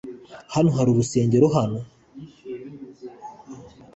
Hano 0.53 0.69
hari 0.77 0.89
urusengero 0.91 1.47
hano. 1.55 1.79